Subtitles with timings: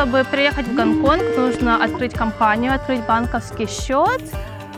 [0.00, 4.22] чтобы приехать в Гонконг, нужно открыть компанию, открыть банковский счет,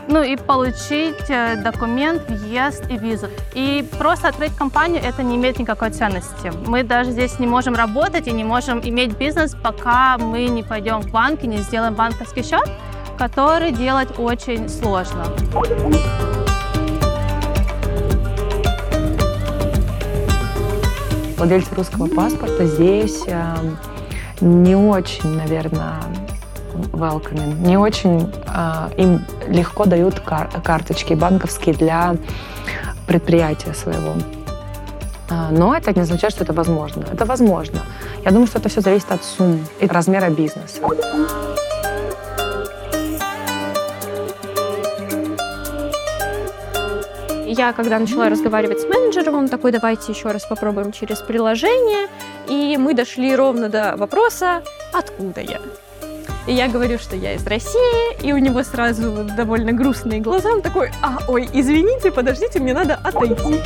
[0.09, 3.27] ну и получить э, документ, въезд и визу.
[3.53, 6.51] И просто открыть компанию это не имеет никакой ценности.
[6.67, 10.99] Мы даже здесь не можем работать и не можем иметь бизнес, пока мы не пойдем
[10.99, 12.69] в банк и не сделаем банковский счет,
[13.17, 15.23] который делать очень сложно.
[21.37, 23.55] Владельцы русского паспорта здесь э,
[24.41, 26.01] не очень, наверное,
[26.91, 27.65] welcoming.
[27.65, 32.15] Не очень э, им легко дают кар карточки банковские для
[33.07, 34.13] предприятия своего.
[35.29, 37.05] Э, но это не означает, что это возможно.
[37.11, 37.79] Это возможно.
[38.23, 40.81] Я думаю, что это все зависит от сумм и размера бизнеса.
[47.55, 52.07] Я, когда начала разговаривать с менеджером, он такой, давайте еще раз попробуем через приложение.
[52.47, 55.61] И мы дошли ровно до вопроса, откуда я.
[56.47, 60.49] И я говорю, что я из России, и у него сразу довольно грустные глаза.
[60.49, 63.61] Он такой, а, ой, извините, подождите, мне надо отойти.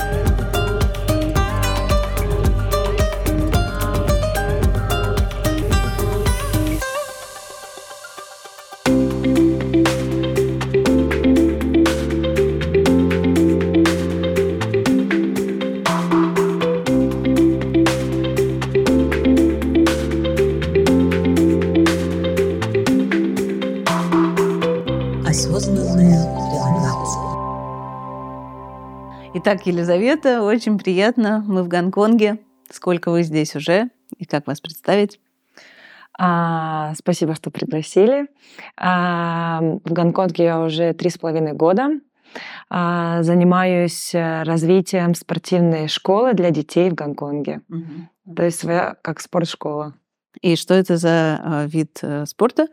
[29.48, 31.42] Итак, Елизавета, очень приятно.
[31.48, 32.38] Мы в Гонконге.
[32.70, 33.89] Сколько вы здесь уже?
[34.17, 35.22] И как вас представить?
[36.20, 38.28] А, спасибо, что пригласили.
[38.76, 41.92] А, в Гонконге я уже три с половиной года.
[42.70, 47.61] А, занимаюсь э, развитием спортивной школы для детей в Гонконге.
[47.70, 48.36] Угу.
[48.36, 49.94] То есть своя как спортшкола.
[50.42, 52.67] И что это за э, вид э, спорта?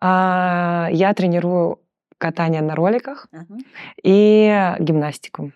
[0.00, 1.78] А, я тренирую
[2.20, 3.58] катание на роликах uh
[4.02, 5.52] и гимнастику.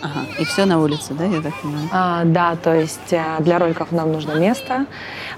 [0.00, 1.88] Ага, и все на улице, да, я так понимаю?
[1.92, 4.86] А, да, то есть э, для роликов нам нужно место.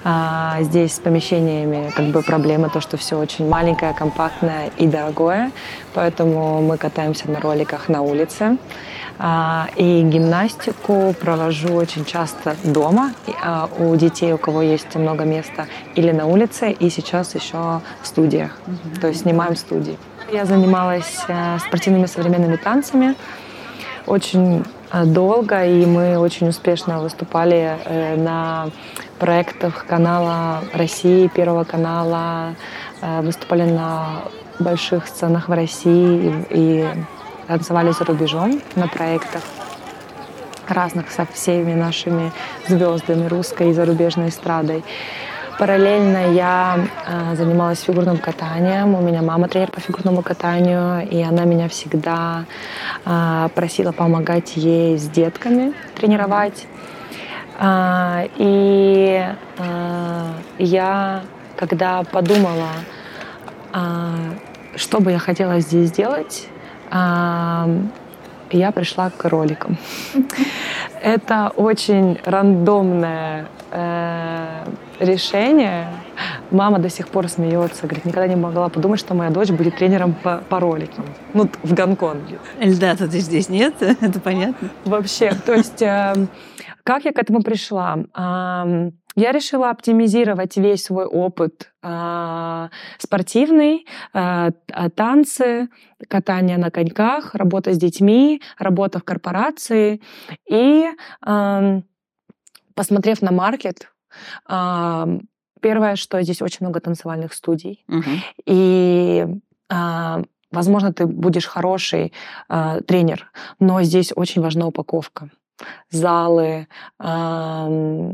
[0.05, 5.51] А, здесь с помещениями как бы проблема то, что все очень маленькое, компактное и дорогое,
[5.95, 8.59] поэтому мы катаемся на роликах на улице.
[9.19, 13.13] А, и гимнастику провожу очень часто дома
[13.43, 18.07] а, у детей, у кого есть много места, или на улице, и сейчас еще в
[18.07, 19.01] студиях, mm-hmm.
[19.01, 19.99] то есть снимаем студии.
[20.33, 23.15] Я занималась э, спортивными современными танцами
[24.07, 28.69] очень э, долго, и мы очень успешно выступали э, на
[29.19, 32.55] проектах канала России, Первого канала,
[33.03, 34.23] э, выступали на
[34.59, 36.87] больших сценах в России и,
[37.47, 39.43] танцевали за рубежом на проектах
[40.69, 42.31] разных со всеми нашими
[42.69, 44.85] звездами русской и зарубежной эстрадой.
[45.61, 48.95] Параллельно я э, занималась фигурным катанием.
[48.95, 52.47] У меня мама тренер по фигурному катанию, и она меня всегда
[53.05, 56.67] э, просила помогать ей с детками тренировать.
[57.59, 59.23] Э, и
[59.59, 61.25] э, я,
[61.57, 62.71] когда подумала,
[63.75, 63.79] э,
[64.77, 66.49] что бы я хотела здесь сделать,
[66.91, 67.83] э,
[68.51, 69.77] я пришла к роликам.
[71.03, 74.30] Это очень рандомное э,
[75.01, 75.89] решение.
[76.51, 80.15] Мама до сих пор смеется, говорит, никогда не могла подумать, что моя дочь будет тренером
[80.15, 81.05] по, по роликам.
[81.35, 82.39] Ну, в Гонконге.
[82.61, 84.69] Льда-то ты здесь нет, это понятно.
[84.85, 86.15] Вообще, то есть, э,
[86.85, 87.99] как я к этому пришла?
[88.17, 92.69] Э, я решила оптимизировать весь свой опыт э,
[92.99, 94.51] спортивный, э,
[94.95, 95.69] танцы,
[96.09, 100.01] катание на коньках, работа с детьми, работа в корпорации.
[100.49, 100.87] И
[101.27, 101.81] э,
[102.75, 103.91] посмотрев на маркет,
[104.47, 107.85] Первое, что здесь очень много танцевальных студий.
[107.89, 108.11] Угу.
[108.47, 109.27] И
[110.51, 112.13] возможно, ты будешь хороший
[112.49, 115.31] э, тренер, но здесь очень важна упаковка.
[115.91, 116.67] Залы,
[116.99, 118.07] э,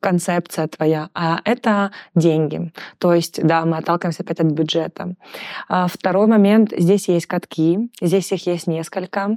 [0.00, 2.72] концепция твоя, а это деньги.
[2.98, 5.14] То есть, да, мы отталкиваемся опять от бюджета.
[5.68, 9.36] А второй момент, здесь есть катки, здесь их есть несколько,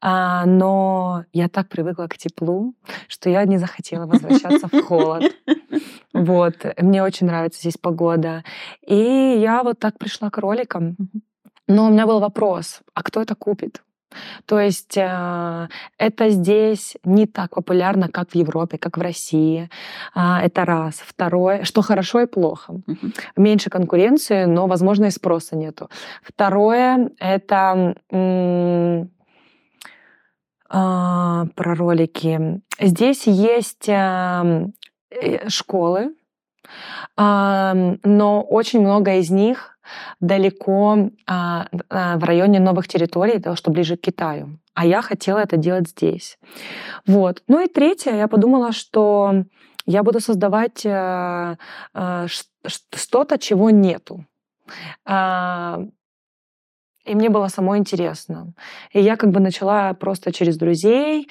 [0.00, 2.74] а, но я так привыкла к теплу,
[3.08, 5.32] что я не захотела возвращаться в холод.
[6.12, 8.44] Вот, мне очень нравится здесь погода.
[8.86, 10.96] И я вот так пришла к роликам.
[11.66, 13.82] Но у меня был вопрос, а кто это купит?
[14.46, 15.68] То есть э,
[15.98, 19.68] это здесь не так популярно, как в Европе, как в России.
[20.14, 21.02] Э, это раз.
[21.06, 22.74] Второе, что хорошо и плохо.
[23.36, 25.90] Меньше конкуренции, но, возможно, и спроса нету.
[26.22, 29.04] Второе, это э,
[30.68, 32.60] про ролики.
[32.80, 34.66] Здесь есть э,
[35.48, 36.14] школы,
[37.16, 39.73] но очень много из них
[40.20, 44.58] далеко а, а, в районе новых территорий, того, что ближе к Китаю.
[44.74, 46.38] А я хотела это делать здесь.
[47.06, 47.42] Вот.
[47.48, 49.44] Ну и третье, я подумала, что
[49.86, 51.56] я буду создавать э,
[51.94, 52.26] э,
[52.94, 54.24] что-то, чего нету.
[57.06, 58.54] И мне было самой интересно.
[58.92, 61.28] И я как бы начала просто через друзей,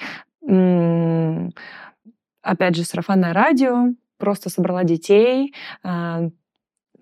[2.44, 6.28] опять же, сарафанное радио, просто собрала детей, а,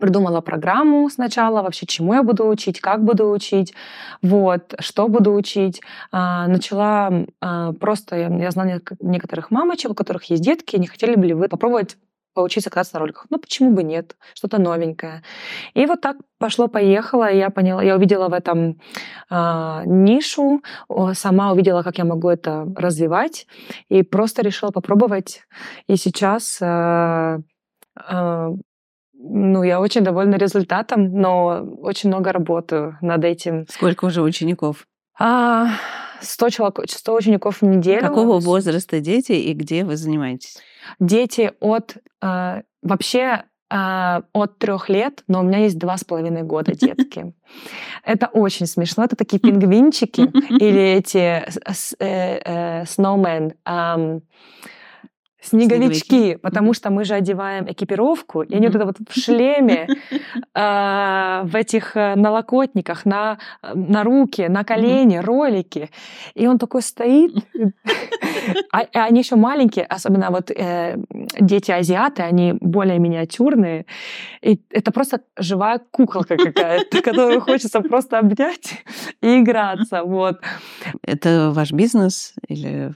[0.02, 3.72] придумала программу сначала, вообще чему я буду учить, как буду учить,
[4.20, 5.80] вот, что буду учить.
[6.10, 11.26] А, начала а, просто, я знала некоторых мамочек, у которых есть детки, не хотели бы
[11.26, 11.96] ли вы попробовать
[12.34, 13.26] поучиться кататься на роликах.
[13.30, 14.16] Ну, почему бы нет?
[14.34, 15.22] Что-то новенькое.
[15.74, 18.80] И вот так пошло-поехало, я поняла, я увидела в этом
[19.30, 20.62] э, нишу,
[21.12, 23.46] сама увидела, как я могу это развивать,
[23.88, 25.42] и просто решила попробовать.
[25.86, 27.38] И сейчас э,
[29.24, 33.66] ну, я очень довольна результатом, но очень много работаю над этим.
[33.68, 34.86] Сколько уже учеников?
[35.18, 35.68] А,
[36.20, 38.00] 100, человек, 100 учеников в неделю.
[38.00, 40.58] Какого возраста дети и где вы занимаетесь?
[40.98, 46.42] Дети от э, вообще э, от трех лет, но у меня есть два с половиной
[46.42, 47.32] года детки.
[48.04, 49.04] Это очень смешно.
[49.04, 50.22] Это такие пингвинчики
[50.60, 51.44] или эти
[52.84, 53.52] snowmen.
[55.42, 56.36] Снеговички, Снеговики.
[56.36, 59.88] потому что мы же одеваем экипировку, и они вот это вот в шлеме,
[60.54, 63.38] а, в этих э, налокотниках, на,
[63.74, 65.90] на руки, на колени, ролики.
[66.34, 67.32] И он такой стоит.
[68.72, 70.96] А, они еще маленькие, особенно вот э,
[71.40, 73.86] дети-азиаты, они более миниатюрные.
[74.42, 78.84] И это просто живая куколка какая-то, которую хочется просто обнять
[79.20, 80.04] и играться.
[80.04, 80.40] Вот.
[81.04, 82.94] Это ваш бизнес или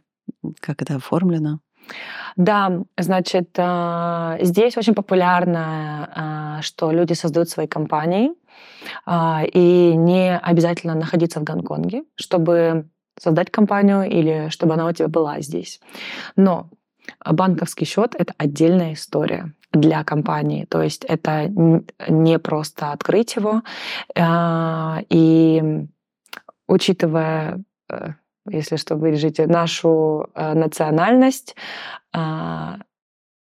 [0.60, 1.60] как это оформлено?
[2.36, 8.30] Да, значит, а, здесь очень популярно, а, что люди создают свои компании,
[9.06, 12.88] а, и не обязательно находиться в Гонконге, чтобы
[13.18, 15.80] создать компанию или чтобы она у тебя была здесь.
[16.36, 16.68] Но
[17.24, 20.66] банковский счет это отдельная история для компании.
[20.66, 21.48] То есть это
[22.08, 23.62] не просто открыть его.
[25.08, 25.86] И
[26.66, 28.10] учитывая э,
[28.50, 31.56] если что, вырежете, нашу э, национальность,
[32.14, 32.76] э,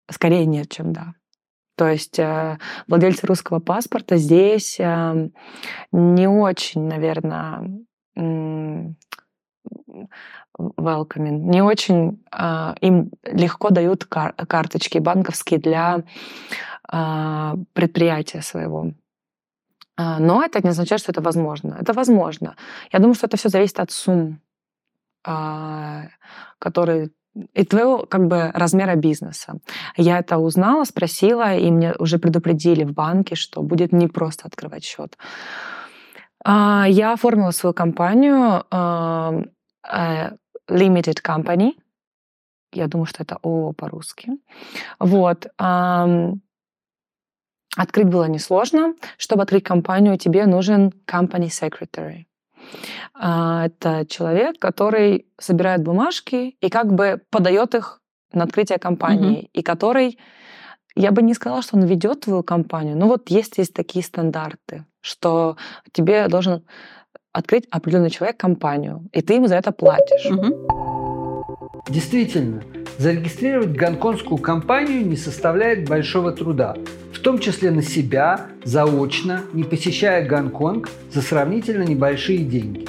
[0.09, 1.13] скорее нет, чем да.
[1.75, 2.57] То есть э,
[2.87, 5.29] владельцы русского паспорта здесь э,
[5.91, 7.69] не очень, наверное,
[10.57, 16.03] welcoming, не очень э, им легко дают кар карточки банковские для
[16.91, 18.91] э, предприятия своего.
[19.97, 21.77] Но это не означает, что это возможно.
[21.79, 22.57] Это возможно.
[22.91, 24.44] Я думаю, что это все зависит от сумм а,
[26.59, 27.11] который
[27.53, 29.59] и твоего как бы размера бизнеса.
[29.97, 34.85] Я это узнала, спросила, и мне уже предупредили в банке, что будет не просто открывать
[34.85, 35.17] счет.
[36.45, 39.43] А, я оформила свою компанию э,
[40.69, 41.73] Limited Company.
[42.71, 44.31] Я думаю, что это ООО по-русски.
[44.99, 45.47] Вот.
[47.77, 48.95] Открыть было несложно.
[49.17, 52.25] Чтобы открыть компанию, тебе нужен company secretary.
[53.13, 58.01] А, это человек, который собирает бумажки и как бы подает их
[58.33, 59.49] на открытие компании, mm-hmm.
[59.53, 60.19] и который,
[60.95, 64.85] я бы не сказала, что он ведет твою компанию, но вот есть есть такие стандарты,
[65.01, 65.57] что
[65.91, 66.65] тебе должен
[67.31, 70.25] открыть определенный человек компанию, и ты ему за это платишь.
[70.25, 71.75] Mm-hmm.
[71.89, 72.63] Действительно,
[72.97, 76.75] зарегистрировать гонконгскую компанию не составляет большого труда
[77.25, 82.85] том числе на себя, заочно, не посещая Гонконг за сравнительно небольшие деньги.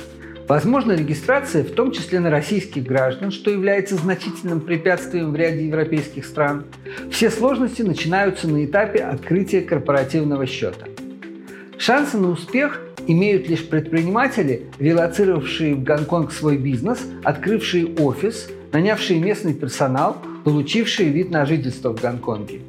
[0.47, 6.27] Возможно регистрация в том числе на российских граждан, что является значительным препятствием в ряде европейских
[6.27, 6.67] стран.
[7.11, 10.85] Все сложности начинаются на этапе открытия корпоративного счета.
[11.79, 19.55] Шансы на успех имеют лишь предприниматели, релацировавшие в Гонконг свой бизнес, открывшие офис, нанявшие местный
[19.55, 22.61] персонал, получившие вид на жительство в Гонконге.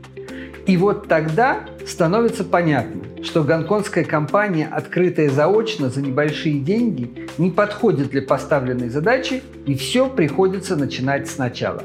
[0.66, 8.10] И вот тогда становится понятно, что гонконгская компания, открытая заочно за небольшие деньги, не подходит
[8.10, 11.84] для поставленной задачи, и все приходится начинать сначала.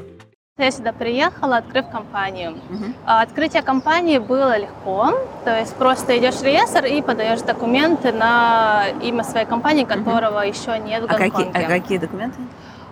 [0.59, 2.51] Я сюда приехала, открыв компанию.
[2.51, 2.93] Угу.
[3.07, 5.09] Открытие компании было легко,
[5.43, 10.47] то есть просто идешь в реестр и подаешь документы на имя своей компании, которого угу.
[10.47, 11.49] еще нет в Гонконге.
[11.49, 12.39] А какие, а какие документы?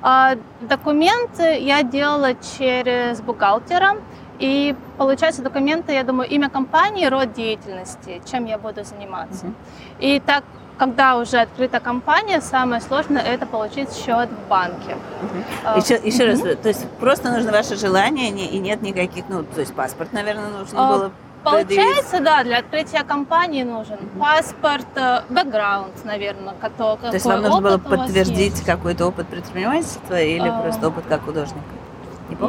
[0.02, 3.98] А, документы я делала через бухгалтера.
[4.40, 9.46] И получаются документы, я думаю, имя компании, род деятельности, чем я буду заниматься.
[9.46, 9.54] Угу.
[10.00, 10.44] И так,
[10.82, 14.98] когда уже открыта компания, самое сложное это получить счет в банке.
[15.22, 15.78] Угу.
[15.78, 16.44] Еще, uh, еще угу.
[16.44, 20.50] раз, то есть просто нужно ваше желание, и нет никаких, ну, то есть паспорт, наверное,
[20.50, 21.12] нужно uh, было
[21.44, 27.62] Получается, да, для открытия компании нужен паспорт, э, бэкграунд, наверное, который, То есть вам нужно
[27.62, 30.62] было подтвердить какой-то опыт предпринимательства или а...
[30.62, 31.62] просто опыт как художника?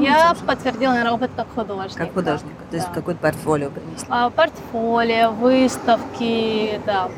[0.01, 0.45] Я уже?
[0.45, 1.99] подтвердила, наверное, опыт как художник.
[1.99, 2.95] Как художник, то есть да.
[2.95, 4.07] какое-то портфолио принесли?
[4.11, 7.09] А, портфолио, выставки, да.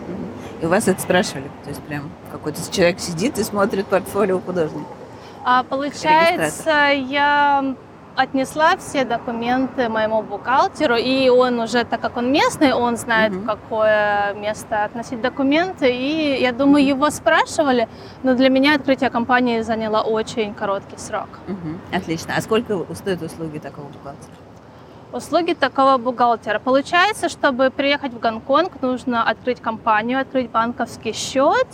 [0.64, 1.50] И у вас это спрашивали?
[1.62, 4.88] То есть прям какой-то человек сидит и смотрит портфолио художника?
[5.44, 7.76] А, получается, я
[8.16, 13.42] отнесла все документы моему бухгалтеру, и он уже, так как он местный, он знает, uh-huh.
[13.42, 17.86] в какое место относить документы, и я думаю, его спрашивали,
[18.22, 21.28] но для меня открытие компании заняло очень короткий срок.
[21.46, 21.94] Uh-huh.
[21.94, 22.36] Отлично.
[22.38, 24.32] А сколько стоят услуги такого бухгалтера?
[25.14, 26.58] Услуги такого бухгалтера.
[26.58, 31.68] Получается, чтобы приехать в Гонконг, нужно открыть компанию, открыть банковский счет,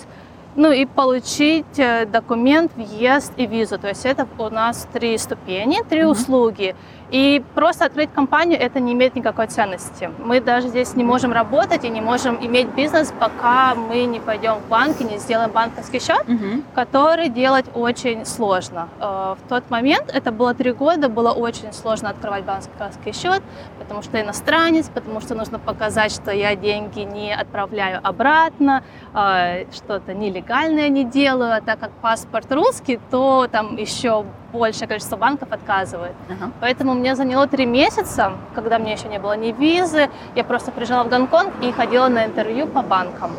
[0.56, 3.78] ну и получить э, документ, въезд и визу.
[3.78, 6.06] То есть это у нас три ступени, три mm-hmm.
[6.09, 6.76] услуги.
[7.10, 10.10] И просто открыть компанию это не имеет никакой ценности.
[10.18, 14.54] Мы даже здесь не можем работать и не можем иметь бизнес, пока мы не пойдем
[14.54, 16.62] в банк и не сделаем банковский счет, угу.
[16.74, 18.88] который делать очень сложно.
[19.00, 23.42] Э, в тот момент, это было три года, было очень сложно открывать банковский счет,
[23.78, 30.14] потому что иностранец, потому что нужно показать, что я деньги не отправляю обратно, э, что-то
[30.14, 36.12] нелегальное не делаю, а так как паспорт русский, то там еще большее количество банков отказывает.
[36.28, 36.50] Uh-huh.
[36.61, 40.11] Поэтому мне заняло три месяца, когда мне еще не было ни визы.
[40.35, 43.30] Я просто приезжала в Гонконг и ходила на интервью по банкам.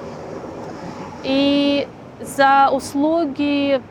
[1.24, 1.88] И
[2.20, 3.82] за услуги,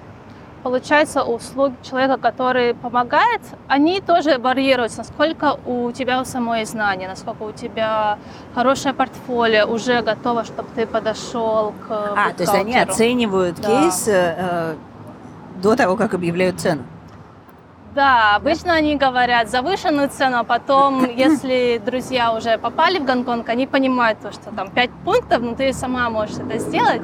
[0.62, 7.42] получается, услуги человека, который помогает, они тоже варьируются, насколько у тебя у самой знания, насколько
[7.42, 8.18] у тебя
[8.54, 13.68] хорошее портфолио уже готово, чтобы ты подошел к А, то есть они оценивают да.
[13.68, 14.74] кейс э,
[15.62, 16.82] до того, как объявляют цену?
[17.94, 23.66] Да, обычно они говорят завышенную цену, а потом, если друзья уже попали в Гонконг, они
[23.66, 27.02] понимают то, что там 5 пунктов, но ты сама можешь это сделать.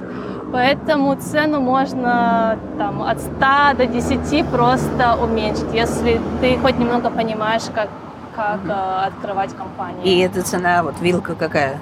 [0.52, 3.31] Поэтому цену можно там, от 100
[3.78, 7.88] до 10 просто уменьшить, если ты хоть немного понимаешь, как,
[8.37, 9.07] как mm-hmm.
[9.07, 10.05] открывать компанию.
[10.05, 11.81] И эта цена, вот вилка какая?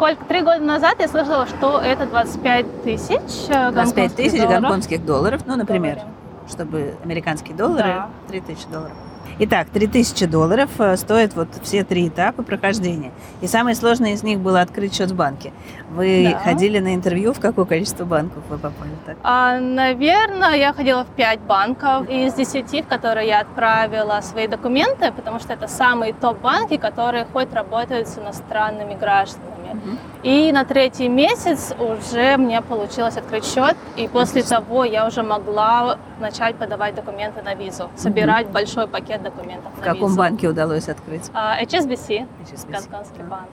[0.00, 0.24] Сколько?
[0.24, 5.96] Три года назад я слышала, что это 25 тысяч 25 тысяч гонконгских долларов, ну, например,
[5.96, 6.14] Доллары.
[6.48, 8.08] чтобы американские доллары, да.
[8.28, 8.96] 3 тысячи долларов.
[9.42, 13.10] Итак, 3000 долларов э, стоят вот все три этапа прохождения.
[13.40, 15.52] И самое сложное из них было открыть счет в банке.
[15.90, 16.38] Вы да.
[16.40, 18.90] ходили на интервью, в какое количество банков вы попали?
[19.06, 19.16] Так?
[19.22, 25.10] А, наверное, я ходила в 5 банков из 10, в которые я отправила свои документы,
[25.10, 29.59] потому что это самые топ-банки, которые хоть работают с иностранными гражданами.
[29.70, 29.98] Угу.
[30.22, 35.98] И на третий месяц уже мне получилось открыть счет, и после того я уже могла
[36.20, 38.54] начать подавать документы на визу, собирать угу.
[38.54, 39.72] большой пакет документов.
[39.76, 40.18] В каком визу.
[40.18, 41.30] банке удалось открыть?
[41.32, 42.72] А, HSBC, HSBC.
[42.72, 43.48] Гонконгский банк.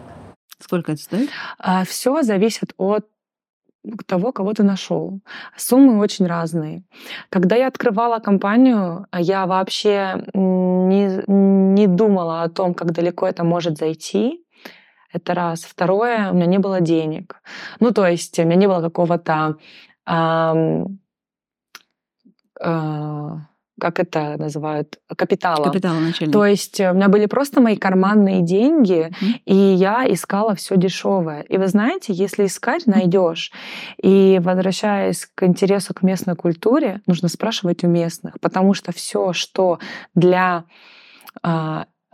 [0.60, 1.30] Сколько это стоит?
[1.60, 3.06] А, все зависит от
[4.06, 5.20] того, кого ты нашел.
[5.56, 6.84] Суммы очень разные.
[7.30, 13.78] Когда я открывала компанию, я вообще не, не думала о том, как далеко это может
[13.78, 14.44] зайти.
[15.12, 15.64] Это раз.
[15.64, 17.42] Второе, у меня не было денег.
[17.80, 19.58] Ну, то есть у меня не было какого-то...
[20.06, 21.00] Эм,
[22.62, 23.30] э,
[23.80, 25.64] как это называют, капитала.
[25.64, 26.34] Капитала начального.
[26.34, 29.42] То есть у меня были просто мои карманные деньги, mm-hmm.
[29.46, 31.42] и я искала все дешевое.
[31.42, 33.52] И вы знаете, если искать, найдешь.
[34.02, 39.80] И возвращаясь к интересу к местной культуре, нужно спрашивать у местных, потому что все, что
[40.16, 40.66] для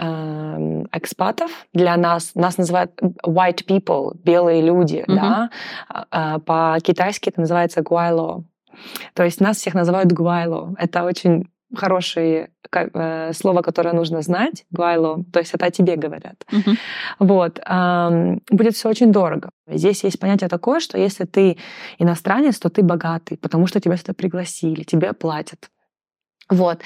[0.04, 2.92] Эм, экспатов, для нас, нас называют
[3.26, 5.16] white people, белые люди, mm-hmm.
[5.16, 5.50] да,
[5.88, 8.44] а, а, по-китайски это называется гуайло.
[9.14, 10.76] То есть нас всех называют гуайло.
[10.78, 16.44] Это очень хорошее э, слово, которое нужно знать, гуайло, то есть это о тебе говорят.
[16.52, 16.78] Uh-huh.
[17.20, 17.60] Вот.
[18.52, 19.52] Будет все очень дорого.
[19.68, 21.58] Здесь есть понятие такое, что если ты
[21.98, 25.70] иностранец, то ты богатый, потому что тебя сюда пригласили, тебе платят.
[26.50, 26.82] Вот.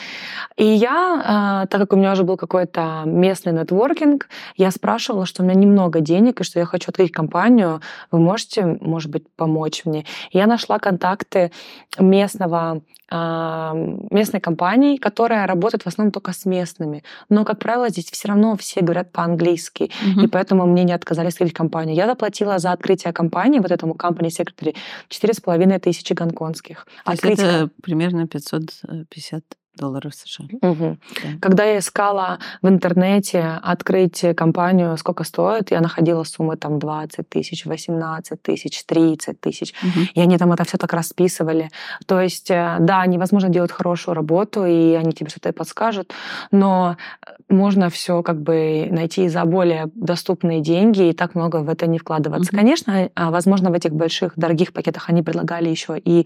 [0.55, 5.41] И я, э, так как у меня уже был какой-то местный нетворкинг, я спрашивала, что
[5.41, 9.83] у меня немного денег и что я хочу открыть компанию, вы можете, может быть, помочь
[9.85, 10.05] мне?
[10.31, 11.51] И я нашла контакты
[11.99, 17.03] местного местной компании, которая работает в основном только с местными.
[17.29, 20.25] Но, как правило, здесь все равно все говорят по-английски, mm-hmm.
[20.25, 21.95] и поэтому мне не отказали открыть компанию.
[21.95, 24.75] Я заплатила за открытие компании, вот этому company secretary,
[25.09, 26.85] 4,5 тысячи гонконгских.
[27.05, 29.43] То есть это примерно 550
[29.77, 30.47] долларов США.
[30.61, 30.99] Мгм.
[31.39, 37.65] Когда я искала в интернете открыть компанию, сколько стоит, я находила суммы там 20 тысяч,
[37.65, 39.73] 18 тысяч, 30 тысяч.
[39.81, 40.07] Мгм.
[40.13, 41.69] И они там это все так расписывали.
[42.05, 46.13] То есть, э, да, невозможно делать хорошую работу, и они тебе что-то и подскажут,
[46.51, 51.69] но э, можно все как бы найти за более доступные деньги и так много в
[51.69, 52.49] это не вкладываться.
[52.51, 52.59] Мгм.
[52.59, 56.25] Конечно, а, возможно, в этих больших дорогих пакетах они предлагали еще и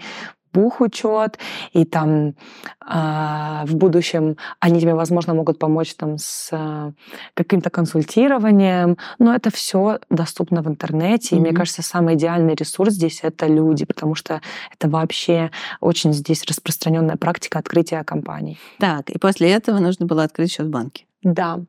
[0.53, 1.38] бухучет,
[1.74, 2.36] и там
[2.79, 6.91] а, в будущем они тебе, возможно, могут помочь там с а,
[7.34, 13.20] каким-то консультированием, но это все доступно в интернете, и мне кажется, самый идеальный ресурс здесь
[13.24, 14.41] это люди, потому что
[14.72, 18.58] это вообще очень здесь распространенная практика открытия компаний.
[18.79, 21.05] Так, и после этого нужно было открыть счет в банке.
[21.24, 21.60] Да.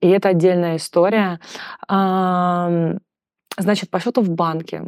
[0.00, 1.40] И это отдельная история.
[3.56, 4.82] Значит, по счету в банке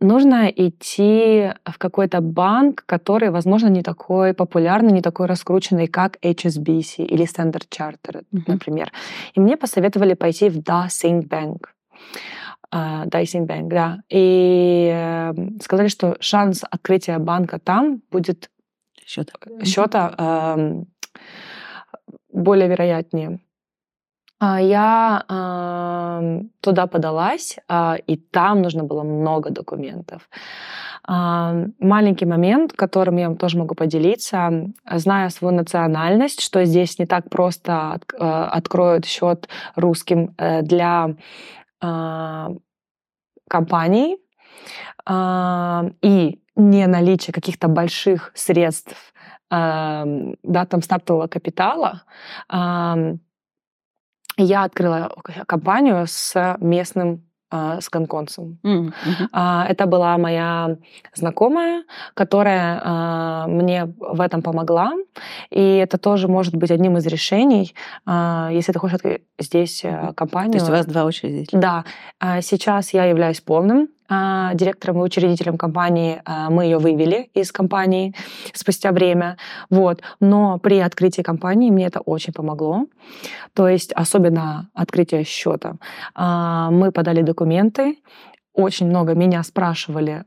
[0.00, 7.04] нужно идти в какой-то банк, который, возможно, не такой популярный, не такой раскрученный, как HSBC
[7.04, 8.44] или Standard Chartered, Мгм.
[8.46, 8.92] например.
[9.34, 11.66] И мне посоветовали пойти в Dacing Bank.
[12.70, 13.98] А, Dicing Bank, да.
[14.08, 18.50] И э, сказали, что шанс открытия банка там будет
[19.04, 19.32] Счет.
[19.64, 20.86] счета ам,
[22.32, 23.40] более вероятнее.
[24.40, 30.28] А Я ам, туда подалась, а, и там нужно было много документов.
[31.04, 37.06] Ам, Маленький момент, которым я вам тоже могу поделиться, зная свою национальность, что здесь не
[37.06, 38.18] так просто от- э,
[38.58, 41.14] откроют счет русским э, для
[41.80, 42.50] а,
[43.48, 44.18] компаний
[45.06, 48.96] а, и не наличие каких-то больших средств,
[49.50, 52.02] ам, да, там стартового капитала,
[52.48, 53.20] ам,
[54.36, 55.12] я открыла
[55.46, 58.58] компанию с местным с гонконцем.
[59.32, 60.76] А, Это была моя
[61.14, 64.92] знакомая, которая а, мне в этом помогла.
[65.50, 67.72] И это тоже может быть одним из решений,
[68.04, 68.98] а, если ты хочешь
[69.38, 70.54] здесь а, То компанию.
[70.54, 71.60] есть у вас два учредителя.
[71.60, 71.84] Да,
[72.18, 76.20] а, сейчас я являюсь полным директором и учредителем компании.
[76.24, 78.14] А, Мы ее вывели из компании
[78.52, 79.36] спустя время.
[79.70, 80.02] Вот.
[80.20, 82.86] Но при открытии компании мне это очень помогло.
[83.54, 85.76] То есть особенно открытие счета.
[86.14, 87.98] А, Мы подали документы.
[88.54, 90.24] Очень много меня спрашивали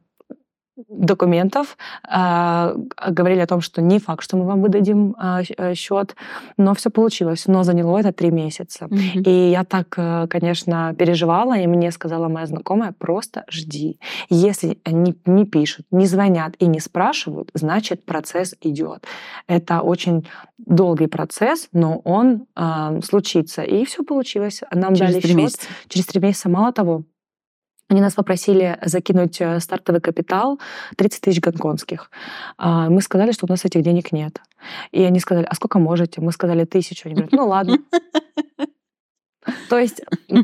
[0.88, 2.76] документов, а,
[3.10, 6.16] говорили о том, что не факт, что мы вам выдадим а, э, счет,
[6.58, 7.48] но все получилось.
[7.48, 8.86] Но заняло это три месяца.
[8.86, 9.24] Мгм.
[9.26, 14.00] И я так, э, конечно, переживала, и мне сказала моя знакомая, просто жди.
[14.30, 19.06] Если они не пишут, не звонят и не спрашивают, значит, процесс идет.
[19.48, 23.64] Это очень долгий процесс, но он а, случится.
[23.64, 24.62] И все получилось.
[24.72, 25.68] Нам Через дали счет месяца.
[25.88, 26.50] через три месяца.
[26.50, 27.04] Мало того,
[27.90, 30.60] они нас попросили закинуть э, стартовый капитал
[30.96, 32.12] 30 тысяч гонконгских.
[32.58, 34.40] А, Мы сказали, что у нас этих денег нет.
[34.92, 36.22] И они сказали, а сколько можете?
[36.22, 37.08] Мы сказали тысячу.
[37.10, 37.80] Они говорят, ну ладно.
[39.70, 40.02] То есть,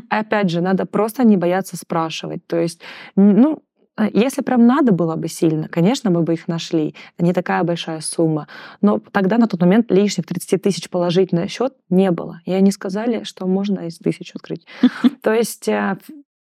[0.08, 2.44] опять же, надо просто не бояться спрашивать.
[2.48, 2.80] То есть,
[3.14, 3.62] ну,
[3.96, 6.96] э, если прям надо было бы сильно, конечно, мы бы их нашли.
[7.16, 8.48] Не такая большая сумма.
[8.80, 12.40] Но тогда на тот момент лишних 30 тысяч положить на счет не было.
[12.44, 14.66] И они сказали, что можно из тысяч открыть.
[15.22, 15.96] То есть э,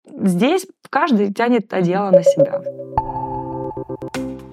[0.06, 2.62] здесь каждый тянет одеяло на себя.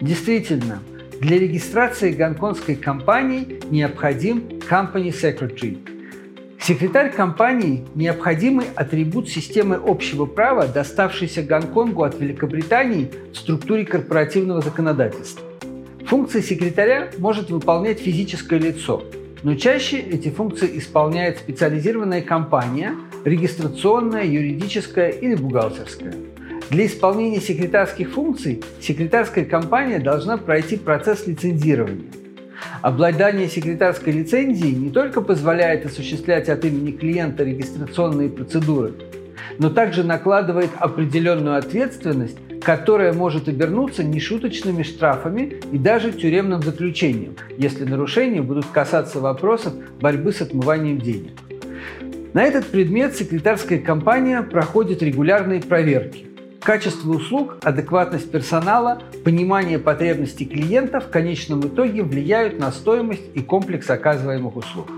[0.01, 0.81] Действительно,
[1.21, 4.39] для регистрации гонконгской компании необходим
[4.71, 5.79] Company Secretary.
[6.61, 15.43] Секретарь компании– необходимый атрибут системы общего права, доставшийся Гонконгу от Великобритании в структуре корпоративного законодательства.
[16.07, 19.05] Функции секретаря может выполнять физическое лицо,
[19.42, 26.14] но чаще эти функции исполняет специализированная компания, регистрационная, юридическая или бухгалтерская.
[26.70, 32.11] Для исполнения секретарских функций секретарская компания должна пройти процесс лицензирования.
[32.83, 38.94] Обладание секретарской лицензией не только позволяет осуществлять от имени клиента регистрационные процедуры,
[39.59, 47.85] но также накладывает определенную ответственность, которая может обернуться нешуточными штрафами и даже тюремным заключением, если
[47.85, 51.33] нарушения будут касаться вопросов борьбы с отмыванием денег.
[52.35, 56.27] На этот предмет секретарская компания проходит регулярные проверки.
[56.62, 63.88] Качество услуг, адекватность персонала, понимание потребностей клиента в конечном итоге влияют на стоимость и комплекс
[63.88, 64.88] оказываемых услуг.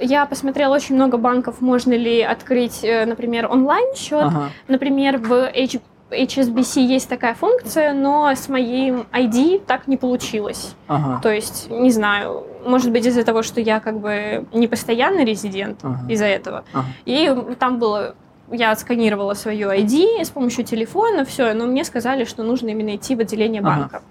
[0.00, 4.24] Я посмотрела очень много банков, можно ли открыть, э, например, онлайн-счет.
[4.24, 4.50] Ага.
[4.66, 5.80] Например, в H-
[6.14, 10.74] HSBC есть такая функция, но с моим ID так не получилось.
[10.88, 11.20] Ага.
[11.22, 15.80] То есть, не знаю, может быть из-за того, что я как бы не постоянный резидент,
[15.82, 16.00] Ага.
[16.08, 16.64] из-за этого.
[16.72, 16.86] Ага.
[17.04, 18.14] И там было
[18.50, 23.16] я отсканировала свою ID с помощью телефона, все, но мне сказали, что нужно именно идти
[23.16, 23.68] в отделение Ага.
[23.68, 24.02] банка.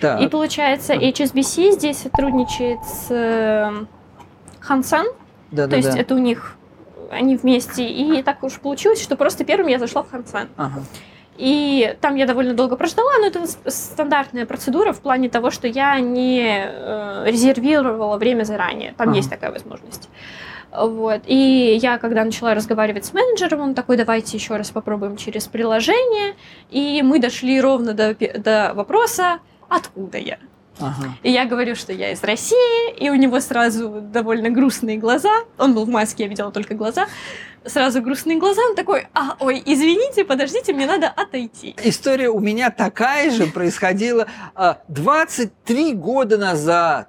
[0.00, 0.20] Так.
[0.20, 3.70] И получается, HSBC здесь сотрудничает с э,
[4.60, 5.06] Хансан,
[5.50, 5.98] да, то да, есть да.
[5.98, 6.56] это у них,
[7.10, 7.86] они вместе.
[7.86, 10.48] И так уж получилось, что просто первым я зашла в Хансан.
[10.56, 10.82] Ага.
[11.38, 15.98] И там я довольно долго прождала, но это стандартная процедура в плане того, что я
[15.98, 18.94] не э, резервировала время заранее.
[18.96, 19.16] Там Ага.
[19.16, 20.08] есть такая возможность.
[20.72, 21.22] Вот.
[21.26, 26.34] И я, когда начала разговаривать с менеджером, он такой, давайте еще раз попробуем через приложение.
[26.70, 30.38] И мы дошли ровно до, до вопроса, откуда я.
[30.80, 31.14] Ага.
[31.22, 35.32] И я говорю, что я из России, и у него сразу довольно грустные глаза.
[35.58, 37.06] Он был в маске, я видела только глаза.
[37.64, 38.60] Сразу грустные глаза.
[38.68, 41.76] Он такой, а, ой, извините, подождите, мне надо отойти.
[41.84, 47.08] История у меня такая же происходила а, 23 года назад.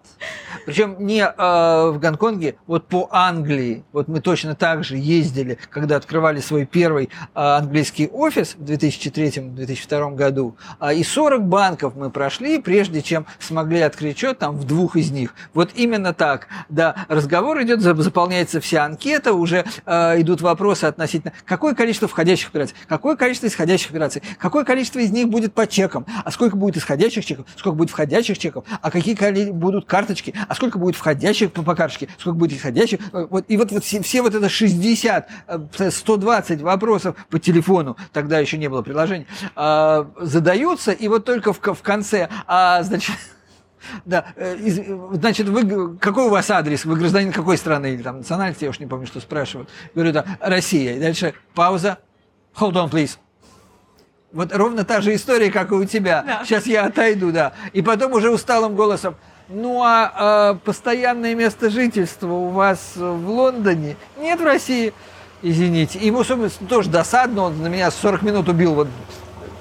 [0.66, 3.84] Причем не а, в Гонконге, вот по Англии.
[3.92, 10.16] Вот мы точно так же ездили, когда открывали свой первый а, английский офис в 2003-2002
[10.16, 10.56] году.
[10.80, 15.10] А, и 40 банков мы прошли, прежде чем смогли открыть счет там в двух из
[15.12, 15.34] них.
[15.56, 16.48] Вот именно так.
[16.70, 22.50] Да, разговор идет, за- заполняется вся анкета, уже а, идут вопросы относительно какое количество входящих
[22.50, 26.78] операций, какое количество исходящих операций, какое количество из них будет по чекам, а сколько будет
[26.78, 31.64] исходящих чеков, сколько будет входящих чеков, а какие будут карточки, а сколько будет входящих по,
[31.64, 33.00] по карточке, сколько будет исходящих.
[33.14, 37.98] Э, Вот, и вот, вот все, все вот это 60, э, 120 вопросов по телефону,
[38.12, 43.16] тогда еще не было приложений, а, задаются, и вот только в, в конце, а, значит,
[44.06, 46.86] да, э, э, значит, вы, какой у вас адрес?
[46.86, 48.64] Вы гражданин какой страны или там национальности?
[48.64, 49.70] Я уж не помню, что спрашивают.
[49.94, 50.96] Говорю, да, Россия.
[50.96, 51.98] И дальше пауза.
[52.56, 53.18] Hold on, please.
[54.32, 56.24] Вот ровно та же история, как и у тебя.
[56.26, 56.42] Да.
[56.44, 57.54] Сейчас я отойду, да.
[57.72, 59.16] И потом уже усталым голосом.
[59.48, 63.96] Ну а, а, постоянное место жительства у вас в Лондоне?
[64.18, 64.94] Нет в России.
[65.44, 66.00] Извините.
[66.00, 68.88] Ему особенно тоже досадно, он на меня 40 минут убил, вот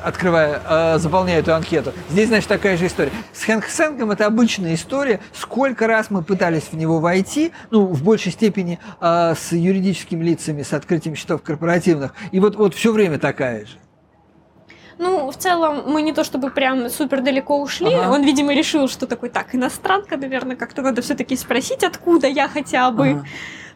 [0.04, 1.92] открывая, э, заполняя эту анкету.
[2.10, 3.12] Здесь, значит, такая же история.
[3.32, 5.20] С Хэнк Сэнком это обычная история.
[5.32, 10.62] Сколько раз мы пытались в него войти, ну, в большей степени э, с юридическими лицами,
[10.62, 12.14] с открытием счетов корпоративных.
[12.30, 13.72] И вот, вот все время такая же.
[14.98, 17.92] Ну, в целом, мы не то чтобы прям супер далеко ушли.
[17.92, 18.12] Ага.
[18.12, 22.90] Он, видимо, решил, что такой, так, иностранка, наверное, как-то надо все-таки спросить, откуда я хотя
[22.90, 23.10] бы.
[23.10, 23.24] Ага,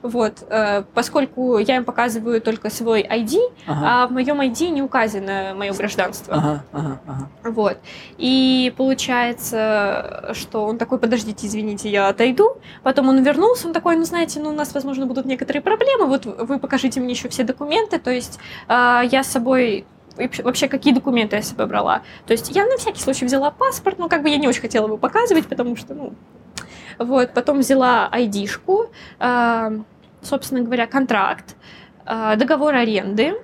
[0.03, 4.83] Вот, э, поскольку я им показываю только свой ID, ага, а в моем ID не
[4.83, 6.35] указано мое гражданство.
[6.35, 7.31] ага, ага, ага.
[7.45, 7.79] Вот.
[8.19, 12.57] И получается, что он такой, подождите, извините, я отойду.
[12.83, 16.27] Потом он вернулся, он такой, ну, знаете, ну, у нас, возможно, будут некоторые проблемы, вот
[16.27, 17.99] вы покажите мне еще все документы.
[17.99, 19.85] То есть э, я с собой
[20.17, 22.03] вообще- какие документы я с собой брала.
[22.27, 24.87] То есть я на всякий случай взяла паспорт, но как бы я не очень хотела
[24.87, 26.13] его показывать, потому что, ну,
[26.99, 29.81] вот, потом взяла айдишку, э,
[30.23, 31.57] собственно говоря, контракт,
[32.05, 33.35] э, договор аренды.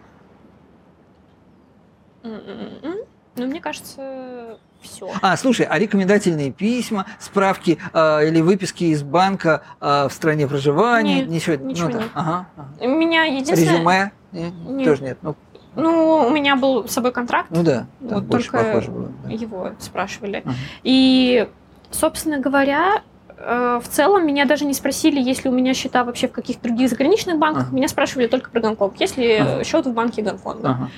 [2.22, 5.10] Ну, мне кажется, все.
[5.22, 11.20] А, слушай, а рекомендательные письма, справки э, или выписки из банка э, в стране проживания?
[11.20, 12.00] Нет, ничего, ничего ну, да.
[12.00, 12.10] нет.
[12.14, 12.68] Ага, ага.
[12.80, 13.78] У меня единственное...
[13.78, 14.12] Резюме?
[14.32, 14.88] Не, Нет.
[14.88, 15.18] Тоже нет.
[15.22, 15.36] Ну,
[15.76, 19.12] Ну, у меня был с собой контракт, ну да, Вот только похоже было.
[19.24, 19.30] да.
[19.30, 20.42] его спрашивали.
[20.44, 20.54] Ага.
[20.82, 21.48] И,
[21.94, 23.02] собственно говоря,
[23.38, 26.64] э, в целом меня даже не спросили, есть ли у меня счета вообще в каких-то
[26.64, 27.64] других заграничных банках.
[27.68, 27.76] Ага.
[27.76, 28.98] Меня спрашивали только про Гонконг.
[29.00, 29.64] Есть ли Ага.
[29.64, 30.68] счет в банке Гонконга?
[30.70, 30.90] Ага.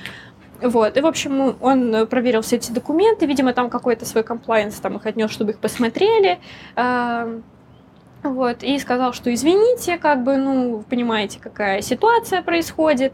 [0.63, 0.97] Вот.
[0.97, 3.27] И, в общем, он э, проверил все эти документы.
[3.27, 6.39] Видимо, там какой-то свой комплайенс там их отнес, чтобы их посмотрели.
[6.77, 7.43] Эм,
[8.23, 13.13] Вот, и сказал, что извините, как бы, ну, понимаете, какая ситуация происходит.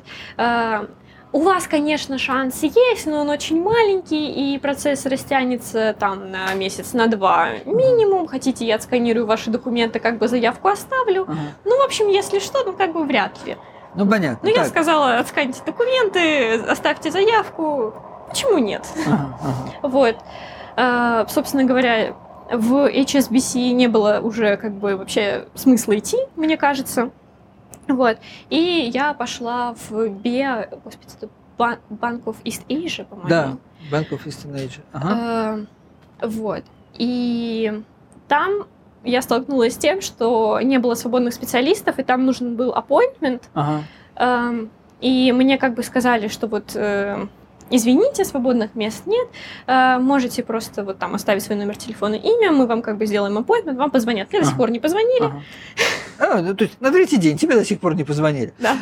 [1.33, 6.93] У вас, конечно, шанс есть, но он очень маленький, и процесс растянется там на месяц,
[6.93, 8.27] на два минимум.
[8.27, 11.23] Хотите, я отсканирую ваши документы, как бы заявку оставлю.
[11.23, 11.39] Ага.
[11.65, 13.57] Ну, в общем, если что, ну, как бы вряд ли.
[13.95, 14.49] Ну, понятно.
[14.49, 17.95] Ну, я сказала, отсканите документы, оставьте заявку.
[18.29, 18.87] Почему нет?
[19.07, 19.89] Ага, ага.
[19.89, 20.17] Вот.
[20.77, 22.15] А, собственно говоря,
[22.51, 27.11] в HSBC не было уже как бы вообще смысла идти, мне кажется.
[27.95, 28.19] Вот.
[28.51, 33.29] И я пошла в BIA, господи, это Ban- Bank of East Asia, по-моему.
[33.29, 33.57] Да,
[33.91, 34.81] Bank of Eastern Asia.
[34.93, 35.67] Ага.
[36.23, 36.65] Э, Вот.
[36.95, 37.83] И
[38.29, 38.65] там
[39.05, 43.43] я столкнулась с тем, что не было свободных специалистов, и там нужен был appointment.
[43.55, 43.83] Ага.
[44.17, 47.27] Эм, И мне как бы сказали, что вот э,
[47.71, 49.29] извините, свободных мест нет,
[49.67, 53.39] э, можете просто вот там оставить свой номер телефона, имя, мы вам как бы сделаем
[53.39, 54.31] appointment, вам позвонят.
[54.31, 54.59] Мне до сих Ага.
[54.63, 55.43] пор не позвонили, ага.
[56.19, 58.53] А, ну, то есть на третий день тебе до сих пор не позвонили.
[58.59, 58.77] да.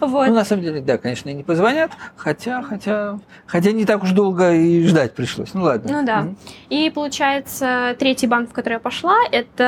[0.00, 0.28] Вот.
[0.28, 4.10] Ну, на самом деле, да, конечно, и не позвонят, хотя, хотя, хотя не так уж
[4.10, 5.54] долго и ждать пришлось.
[5.54, 6.00] Ну ладно.
[6.00, 6.20] Ну да.
[6.22, 6.36] Мгм.
[6.68, 9.64] И получается, третий банк, в который я пошла, это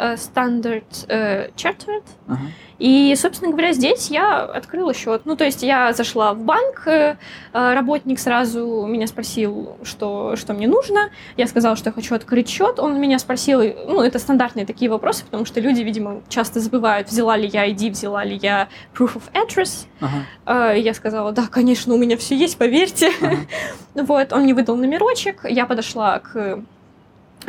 [0.00, 2.04] э, Standard э, Chartered.
[2.28, 2.40] Ага.
[2.78, 5.22] И, собственно говоря, здесь я открыла счет.
[5.24, 7.16] Ну, то есть я зашла в банк, э,
[7.52, 11.10] э, работник сразу меня спросил, что, что мне нужно.
[11.36, 12.78] Я сказала, что я хочу открыть счет.
[12.78, 17.36] Он меня спросил, ну, это стандартные такие вопросы, потому что люди, видимо, часто забывают, взяла
[17.36, 19.86] ли я ID, взяла ли я proof of address.
[20.00, 20.72] Ага.
[20.74, 23.10] Э, я сказала, да, конечно, у меня все есть, поверьте.
[23.20, 23.36] Ага.
[24.06, 26.62] Вот, он мне выдал номерочек, я подошла к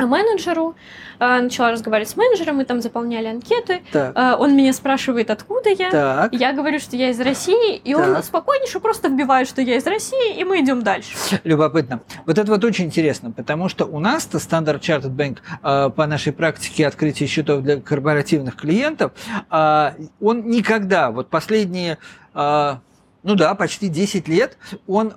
[0.06, 0.76] менеджеру,
[1.18, 3.82] э, начала разговаривать с менеджером, мы там заполняли анкеты.
[3.92, 4.16] Так.
[4.16, 5.90] Э, он меня спрашивает, откуда я.
[5.90, 6.32] Так.
[6.32, 8.16] Я говорю, что я из России, и так.
[8.16, 11.16] он спокойнейше просто вбивает, что я из России, и мы идем дальше.
[11.44, 12.00] Любопытно.
[12.26, 16.32] Вот это вот очень интересно, потому что у нас-то Standard Chartered Bank э, по нашей
[16.32, 19.12] практике открытия счетов для корпоративных клиентов,
[19.50, 21.98] он никогда, вот последние,
[22.34, 22.80] ну
[23.22, 24.56] да, почти 10 лет,
[24.86, 25.14] он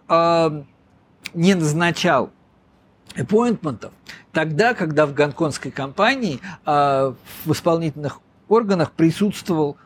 [1.34, 2.32] не назначал
[3.18, 3.92] аппоинтментов
[4.32, 7.14] тогда, когда в гонконгской компании э,
[7.46, 9.78] в исполнительных органах присутствовал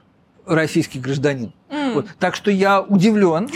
[0.45, 1.53] российский гражданин.
[1.69, 1.93] Mm.
[1.93, 2.07] Вот.
[2.19, 3.49] Так что я удивлен,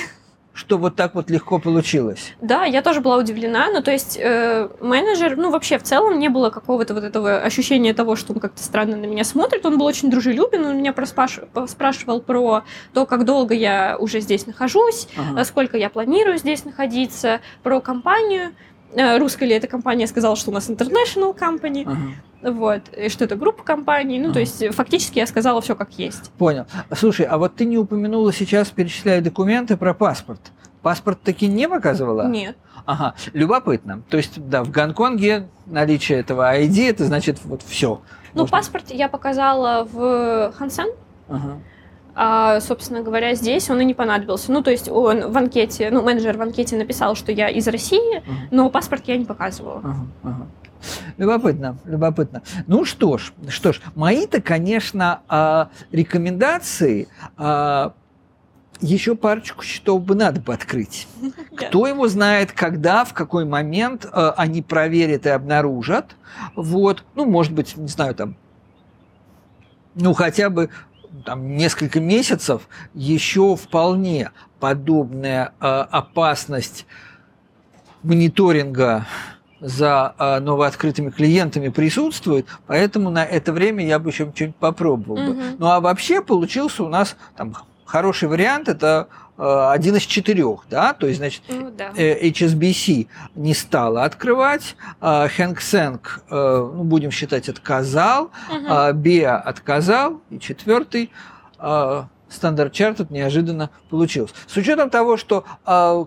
[0.53, 2.33] что вот так вот легко получилось.
[2.41, 3.71] Да, я тоже была удивлена.
[3.71, 7.93] Ну, то есть э, менеджер, ну, вообще в целом не было какого-то вот этого ощущения
[7.93, 9.65] того, что он как-то странно на меня смотрит.
[9.65, 10.93] Он был очень дружелюбен, он меня
[11.67, 15.45] спрашивал про то, как долго я уже здесь нахожусь, ага.
[15.45, 18.51] сколько я планирую здесь находиться, про компанию.
[18.93, 21.83] Э, русская ли эта компания, сказала, что у нас international company.
[21.85, 22.51] Ага.
[22.53, 24.19] Вот, и что это группа компаний.
[24.19, 24.33] Ну, ага.
[24.35, 26.31] то есть, фактически я сказала все как есть.
[26.37, 26.65] Понял.
[26.93, 30.39] Слушай, а вот ты не упомянула сейчас, перечисляя документы про паспорт.
[30.81, 32.27] Паспорт таки не показывала?
[32.27, 32.55] Нет.
[32.85, 34.01] Ага, любопытно.
[34.09, 38.01] То есть, да, в Гонконге наличие этого ID, это значит вот все.
[38.33, 38.57] Ну, Можно...
[38.57, 40.87] паспорт я показала в Хансен.
[41.27, 41.59] Ага.
[42.21, 44.51] А, собственно говоря, здесь он и не понадобился.
[44.51, 48.17] Ну, то есть он в анкете, ну, менеджер в анкете написал, что я из России,
[48.17, 48.49] uh-huh.
[48.51, 49.79] но паспорт я не показывала.
[49.79, 50.29] Uh-huh.
[50.29, 51.03] Uh-huh.
[51.15, 52.41] Любопытно, любопытно.
[52.67, 57.93] Ну что ж, что ж, мои-то, конечно, а, рекомендации а,
[58.81, 61.07] еще парочку счетов бы надо бы открыть.
[61.55, 66.17] Кто его знает, когда, в какой момент они проверят и обнаружат.
[66.57, 68.35] Вот, ну, может быть, не знаю, там,
[69.95, 70.69] ну, хотя бы
[71.25, 76.85] там, несколько месяцев еще вполне подобная э, опасность
[78.03, 79.05] мониторинга
[79.59, 85.31] за э, новооткрытыми клиентами присутствует, поэтому на это время я бы еще что-нибудь попробовал бы.
[85.31, 85.41] Угу.
[85.59, 89.07] Ну а вообще получился у нас там хороший вариант это
[89.39, 91.91] один из четырех, да, то есть, значит, ну, да.
[91.91, 98.67] HSBC э, не стала открывать, Хэнк Сэнк, э, ну, будем считать, отказал, угу.
[98.69, 101.11] Отказал, и четвертый
[101.57, 104.33] Стандарт Чартед неожиданно получился.
[104.45, 105.45] С учетом того, что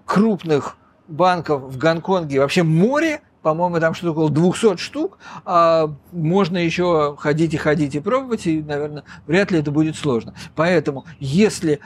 [0.04, 0.76] крупных
[1.08, 7.54] банков в Гонконге вообще море, по-моему, там что-то около 200 штук, а можно еще ходить
[7.54, 10.34] и ходить и пробовать, и, наверное, вряд ли это будет сложно.
[10.54, 11.80] Поэтому, если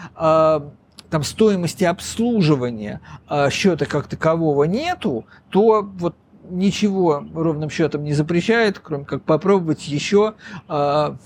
[1.10, 6.14] там стоимости обслуживания э, счета как такового нету, то вот
[6.50, 11.16] ничего ровным счетом не запрещает, кроме как попробовать еще, э, а,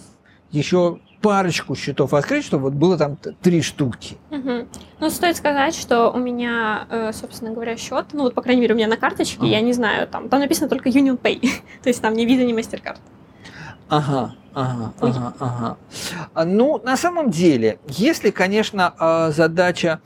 [0.51, 4.17] еще парочку счетов открыть, чтобы вот было там три штуки.
[4.31, 4.67] Угу.
[5.01, 8.75] Ну, стоит сказать, что у меня, э, собственно говоря, счет, ну вот, по крайней мере,
[8.75, 9.47] у меня на карточке, ага.
[9.47, 11.41] я не знаю, там, там написано только Union Pay,
[11.83, 12.99] то есть там не виза, не MasterCard.
[13.91, 15.77] Ага, ага, ага, ага.
[16.33, 20.01] А, ну, на самом деле, если, конечно, а, задача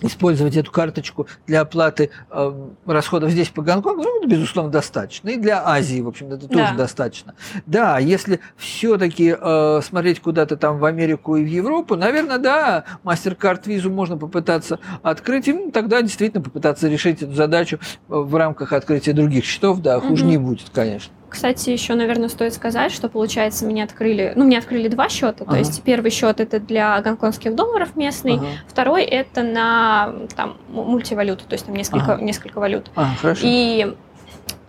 [0.00, 2.52] использовать эту карточку для оплаты э,
[2.86, 5.28] расходов здесь по Гонконгу, ну, это, безусловно, достаточно.
[5.30, 6.74] И для Азии, в общем-то, это тоже да.
[6.74, 7.34] достаточно.
[7.66, 13.62] Да, если все-таки э, смотреть куда-то там в Америку и в Европу, наверное, да, MasterCard
[13.66, 17.78] визу можно попытаться открыть, и ну, тогда действительно попытаться решить эту задачу
[18.08, 20.30] в рамках открытия других счетов, да, хуже угу.
[20.30, 21.12] не будет, конечно.
[21.34, 25.42] Кстати, еще, наверное, стоит сказать, что, получается, мне открыли, ну, мне открыли два счета.
[25.42, 25.50] Ага.
[25.50, 28.46] То есть первый счет это для гонконгских долларов местный, ага.
[28.68, 32.22] второй это на там мультивалюту, то есть там несколько, ага.
[32.22, 32.88] несколько валют.
[32.94, 33.40] Ага, хорошо.
[33.42, 33.96] И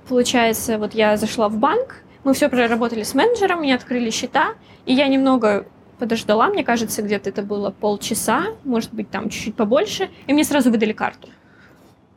[0.10, 4.56] получается, вот я зашла в банк, мы все проработали с менеджером, мне открыли счета,
[4.88, 5.68] и я немного
[6.00, 10.72] подождала, мне кажется, где-то это было полчаса, может быть, там чуть-чуть побольше, и мне сразу
[10.72, 11.30] выдали карту.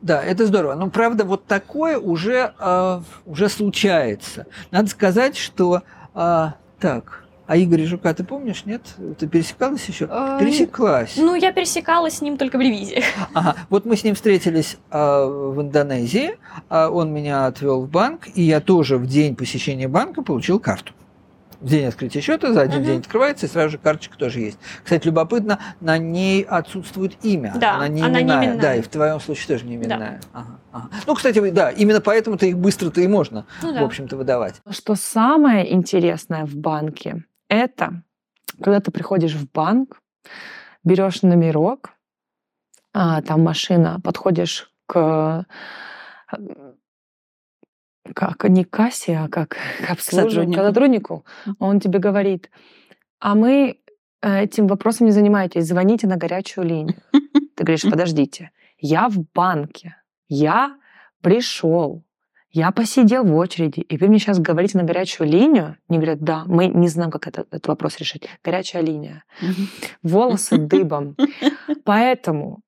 [0.01, 0.75] Да, это здорово.
[0.75, 4.47] Но правда, вот такое уже, э, уже случается.
[4.71, 5.83] Надо сказать, что
[6.15, 6.47] э,
[6.79, 7.25] так.
[7.49, 8.83] А Игоря Жука ты помнишь, нет?
[9.19, 10.07] Ты пересекалась еще?
[10.11, 11.15] Э, Пересеклась.
[11.17, 13.03] Ну, я пересекалась с ним только в ревизии.
[13.35, 13.57] Ага.
[13.71, 16.39] Вот мы с ним встретились э, в Индонезии.
[16.69, 20.93] Э, он меня отвел в банк, и я тоже в день посещения банка получил карту
[21.61, 22.87] в день открытия счета, за один uh-huh.
[22.87, 24.59] день открывается, и сразу же карточка тоже есть.
[24.83, 27.55] Кстати, любопытно, на ней отсутствует имя.
[27.57, 28.41] Да, она не она именная.
[28.41, 28.63] Не именная.
[28.63, 30.21] Да, и в твоем случае тоже не именная.
[30.33, 30.41] Да.
[30.41, 30.91] Ага, ага.
[31.07, 33.83] Ну, кстати, да, именно поэтому-то их быстро-то и можно, ну, да.
[33.83, 34.61] в общем-то, выдавать.
[34.71, 38.03] Что самое интересное в банке, это
[38.63, 40.01] когда ты приходишь в банк,
[40.85, 41.91] берешь номерок,
[42.93, 45.45] а, там машина, подходишь к
[48.15, 51.25] как не к кассе, а как к к сотруднику,
[51.59, 52.51] он тебе говорит,
[53.21, 53.79] а мы
[54.23, 56.97] э, этим вопросом не занимаетесь, звоните на горячую линию.
[57.57, 59.97] Ты говоришь, подождите, я в банке,
[60.29, 60.77] я
[61.21, 62.05] пришел,
[62.51, 65.77] я посидел в очереди, и вы мне сейчас говорите на горячую линию?
[65.89, 68.29] Они говорят, да, мы не знаем, как это, этот вопрос решить.
[68.43, 69.25] Горячая линия.
[70.03, 71.17] Волосы дыбом.
[71.85, 72.61] Поэтому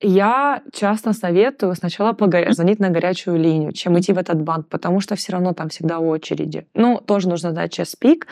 [0.00, 2.16] я часто советую сначала
[2.50, 5.98] звонить на горячую линию, чем идти в этот банк, потому что все равно там всегда
[5.98, 6.66] очереди.
[6.74, 8.26] Ну, тоже нужно знать час пик.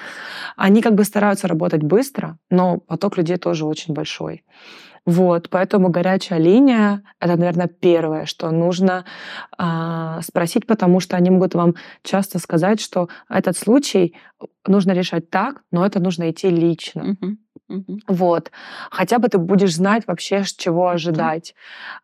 [0.56, 4.44] Они как бы стараются работать быстро, но поток людей тоже очень большой.
[5.06, 9.04] Вот, поэтому горячая линия— это, наверное, первое, что нужно
[9.58, 14.14] э, спросить, потому что они могут вам часто сказать, что этот случай
[14.66, 17.16] нужно решать так, но это нужно идти лично.
[17.20, 17.36] Uh-huh.
[17.68, 17.98] Угу.
[18.08, 18.50] Вот.
[18.90, 21.54] Хотя бы ты будешь знать вообще, чего ожидать.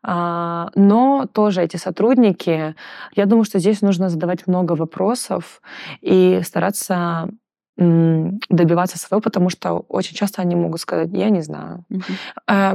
[0.03, 2.75] А, но тоже эти сотрудники,
[3.15, 5.61] я думаю, что здесь нужно задавать много вопросов
[6.01, 7.29] и стараться
[7.77, 11.83] добиваться своего, потому что очень часто они могут сказать, я не знаю.
[11.89, 12.03] Угу.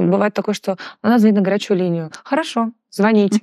[0.01, 2.11] Бывает такое, что надо звонить на горячую линию.
[2.23, 3.41] Хорошо, звоните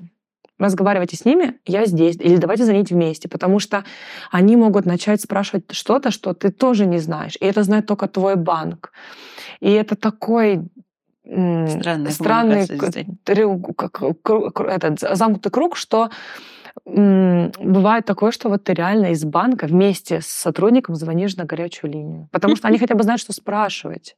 [0.58, 3.84] разговаривайте с ними, я здесь, или давайте звонить вместе, потому что
[4.30, 8.36] они могут начать спрашивать что-то, что ты тоже не знаешь, и это знает только твой
[8.36, 8.92] банк.
[9.60, 10.62] И это такой
[11.24, 12.66] странный, странный
[14.68, 16.10] этот, замкнутый круг, что
[16.84, 22.28] бывает такое, что вот ты реально из банка вместе с сотрудником звонишь на горячую линию,
[22.30, 24.16] потому что они хотя бы знают, что спрашивать.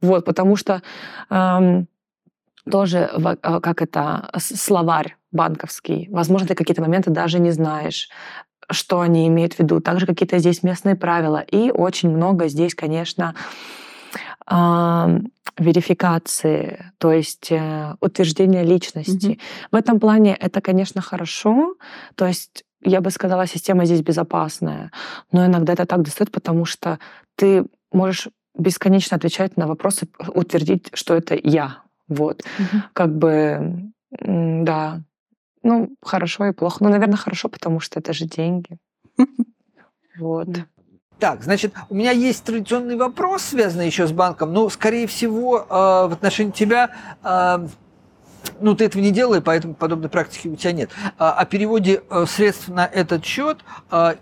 [0.00, 0.82] Вот, потому что
[1.30, 1.88] эм,
[2.70, 3.10] тоже
[3.42, 6.08] а, как это словарь банковский.
[6.10, 8.08] Возможно, ты какие-то моменты даже не знаешь,
[8.70, 9.80] что они имеют в виду.
[9.80, 11.38] Также какие-то здесь местные правила.
[11.38, 13.34] И очень много здесь, конечно,
[15.58, 19.26] верификации, то есть э, утверждения личности.
[19.26, 19.68] Mm-hmm.
[19.72, 21.76] В этом плане это, конечно, хорошо.
[22.14, 24.92] То есть я бы сказала, система здесь безопасная.
[25.32, 26.98] Но иногда это так достает, потому что
[27.34, 31.82] ты можешь бесконечно отвечать на вопросы, утвердить, что это я.
[32.08, 32.42] Вот.
[32.58, 32.82] Угу.
[32.92, 35.00] Как бы, да.
[35.62, 36.78] Ну, хорошо и плохо.
[36.80, 38.78] Ну, наверное, хорошо, потому что это же деньги.
[40.18, 40.48] Вот.
[41.18, 45.64] Так, значит, у меня есть традиционный вопрос, связанный еще с банком, но, скорее всего, э,
[46.08, 46.90] в отношении тебя
[47.22, 47.66] э,
[48.60, 50.90] ну, ты этого не делаешь, поэтому подобной практики у тебя нет.
[51.18, 53.58] А, о переводе э, средств на этот счет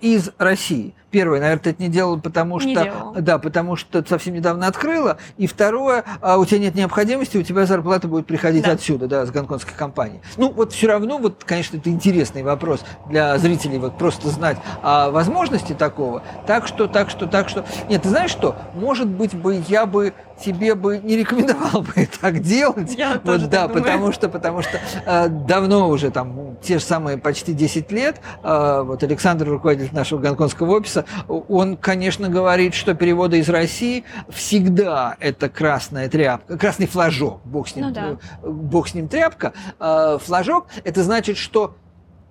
[0.01, 0.94] из России.
[1.14, 2.68] Первое, наверное, ты это не делал, потому что...
[2.68, 5.16] Не Да, потому что совсем недавно открыла.
[5.38, 8.72] И второе, а, у тебя нет необходимости, у тебя зарплата будет приходить да.
[8.72, 10.20] отсюда, да, с гонконгской компании.
[10.38, 15.11] Ну, вот все равно, вот, конечно, это интересный вопрос для зрителей, вот просто знать о
[15.11, 16.24] возможности такого.
[16.48, 17.64] Так что, так что, так что...
[17.88, 18.57] Нет, ты знаешь что?
[18.74, 22.94] Может быть бы я бы тебе бы не рекомендовал бы так делать.
[22.96, 27.18] Я вот, тоже да, потому что, потому что э, давно уже там те же самые
[27.18, 33.38] почти 10 лет, э, вот Александр, руководитель нашего гонконгского офиса, он, конечно, говорит, что переводы
[33.38, 38.16] из России всегда это красная тряпка, красный флажок, бог с ним, ну, да.
[38.42, 41.76] бог с ним тряпка, э, флажок, это значит, что,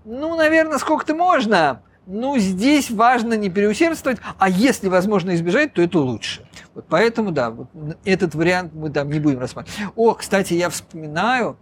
[0.05, 5.99] ну, наверное, сколько-то можно, ну, здесь важно не переусердствовать, а если возможно избежать, то это
[5.99, 6.45] лучше.
[6.75, 7.67] Вот поэтому, да, вот
[8.03, 9.91] этот вариант мы там не будем рассматривать.
[9.95, 11.57] О, кстати, я вспоминаю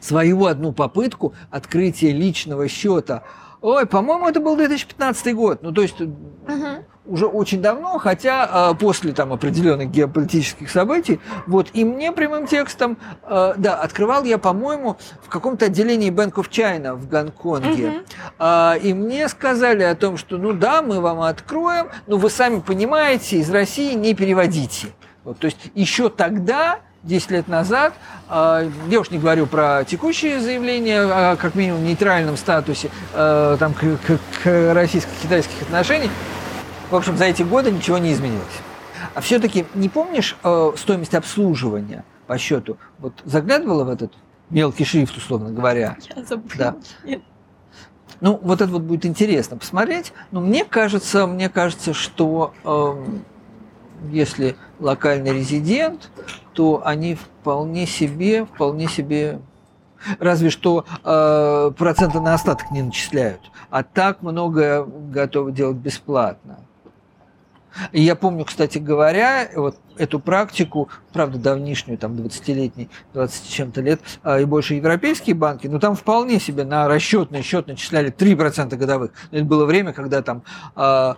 [0.00, 3.24] свою одну попытку открытия личного счета
[3.64, 5.62] Ой, по-моему, это был 2015 год.
[5.62, 6.84] Ну, то есть угу.
[7.06, 11.18] уже очень давно, хотя э, после там определенных геополитических событий.
[11.46, 16.50] Вот, и мне прямым текстом, э, да, открывал я, по-моему, в каком-то отделении Bank of
[16.50, 17.88] China в Гонконге.
[17.88, 17.96] Угу.
[18.40, 22.60] Э, и мне сказали о том, что, ну да, мы вам откроем, но вы сами
[22.60, 24.88] понимаете, из России не переводите.
[25.24, 27.94] Вот, то есть еще тогда 10 лет назад,
[28.28, 33.74] а, я уж не говорю про текущие заявления о как минимум нейтральном статусе а, там,
[33.74, 33.80] к,
[34.42, 36.10] к, российско-китайских отношений,
[36.90, 38.44] в общем, за эти годы ничего не изменилось.
[39.14, 42.78] А все-таки не помнишь э, стоимость обслуживания по счету?
[42.98, 44.12] Вот заглядывала в этот
[44.50, 45.96] мелкий шрифт, условно говоря?
[46.16, 46.54] Я забыла.
[46.56, 46.76] Да.
[47.04, 47.22] Нет.
[48.20, 50.12] Ну, вот это вот будет интересно посмотреть.
[50.30, 53.04] Но мне кажется, мне кажется, что э,
[54.10, 56.10] если локальный резидент,
[56.52, 59.40] то они вполне себе, вполне себе,
[60.18, 66.58] разве что э, проценты на остаток не начисляют, а так многое готовы делать бесплатно.
[67.92, 74.00] И я помню, кстати говоря, вот эту практику, правда, давнишнюю, там, 20-летний, 20 чем-то лет,
[74.22, 79.12] а, и больше европейские банки, но там вполне себе на расчетный счет начисляли 3% годовых.
[79.30, 80.42] Это было время, когда там
[80.76, 81.16] а,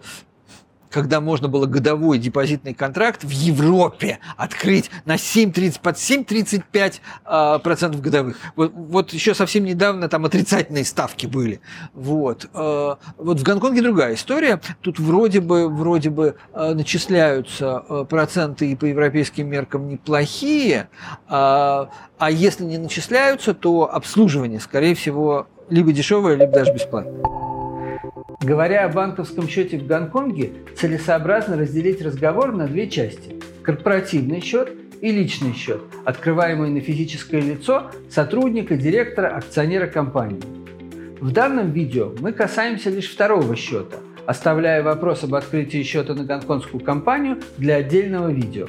[0.91, 8.01] когда можно было годовой депозитный контракт в Европе открыть на 7,30, под 7,35 э, процентов
[8.01, 8.37] годовых.
[8.57, 11.61] Вот, вот еще совсем недавно там отрицательные ставки были.
[11.95, 12.49] Вот.
[12.55, 14.61] Э, вот в Гонконге другая история.
[14.81, 20.89] Тут вроде бы, вроде бы э, начисляются проценты и по европейским меркам неплохие,
[21.29, 21.89] а
[22.31, 27.46] если не начисляются, то обслуживание, скорее всего, либо дешевое, либо даже бесплатное.
[28.41, 34.71] Говоря о банковском счете в Гонконге, целесообразно разделить разговор на две части– корпоративный счет
[35.01, 40.43] и личный счет, открываемый на физическое лицо сотрудника, директора, акционера компании.
[41.19, 46.85] В данном видео мы касаемся лишь второго счета, оставляя вопрос об открытии счета на гонконгскую
[46.85, 48.69] компанию для отдельного видео.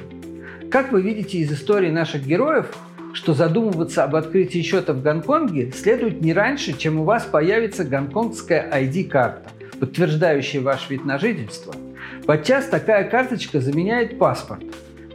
[0.72, 2.68] Как вы видите из истории наших героев,
[3.12, 8.70] что задумываться об открытии счета в Гонконге следует не раньше, чем у вас появится гонконгская
[8.72, 9.50] ID-карта,
[9.80, 11.74] подтверждающая ваш вид на жительство.
[12.26, 14.64] Подчас такая карточка заменяет паспорт.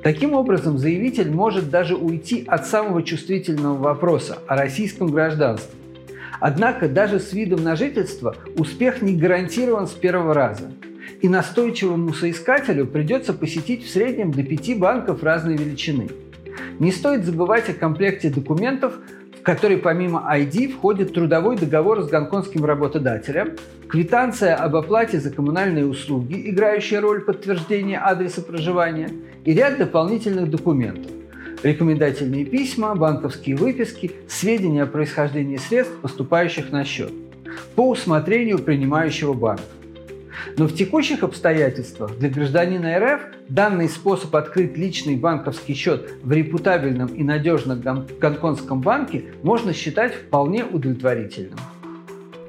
[0.02, 5.78] Таким образом, заявитель может даже уйти от самого чувствительного вопроса о российском гражданстве.
[6.40, 10.72] Однако даже с видом на жительство успех не гарантирован с первого раза.
[11.20, 16.08] И настойчивому соискателю придется посетить в среднем до пяти банков разной величины–
[16.78, 18.94] не стоит забывать о комплекте документов,
[19.42, 23.56] который помимо ID входит трудовой договор с гонконгским работодателем,
[23.88, 29.10] квитанция об оплате за коммунальные услуги, играющая роль подтверждения адреса проживания,
[29.44, 31.10] и ряд дополнительных документов
[31.62, 37.12] рекомендательные письма, банковские выписки, сведения о происхождении средств, поступающих на счет,
[37.74, 39.62] по усмотрению принимающего банка.
[40.56, 47.08] Но в текущих обстоятельствах для гражданина РФ данный способ открыть личный банковский счет в репутабельном
[47.08, 47.82] и надежном
[48.20, 51.58] гонконгском банке можно считать вполне удовлетворительным.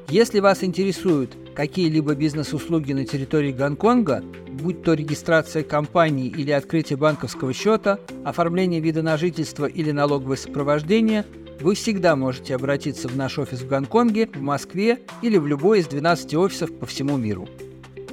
[0.09, 7.53] Если вас интересуют какие-либо бизнес-услуги на территории Гонконга, будь то регистрация компании или открытие банковского
[7.53, 11.25] счета, оформление вида на жительство или налоговое сопровождение,
[11.61, 15.87] вы всегда можете обратиться в наш офис в Гонконге, в Москве или в любой из
[15.87, 17.47] 12 офисов по всему миру.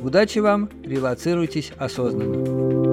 [0.02, 2.89] Удачи вам, релацируйтесь осознанно.